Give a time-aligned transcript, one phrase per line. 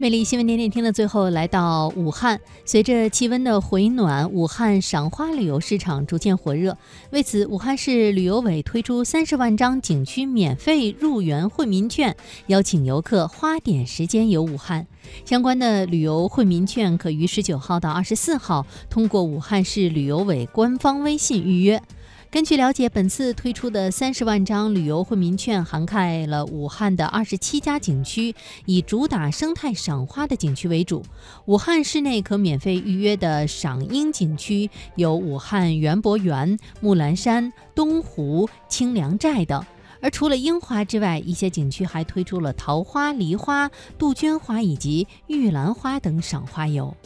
[0.00, 6.74] 魅力新闻点点听的最后来到武汉，随着气温的回暖，武汉赏花旅游市场逐渐火热。
[7.10, 12.16] 为此，武汉市旅游委推出三十万张景区免费入园惠民券，
[12.46, 14.86] 邀请游客花点时间游武汉。
[15.26, 21.82] 相关的旅游惠民券可于十九号到二十四号通过武汉市旅游委官方微信预约。
[22.30, 28.32] 根据了解，本次推出的三十万张旅游惠民券涵盖了武汉的二十七家景区，
[28.66, 31.02] 以主打生态赏花的景区为主。
[31.46, 39.60] 武汉市内可免费预约的赏樱景区有武汉园博园、木兰山、东湖、清凉寨等。
[40.00, 43.68] 而除了樱花之外，一些景区还推出了桃花、梨花、
[43.98, 46.96] 杜鹃花以及玉兰花等赏花游。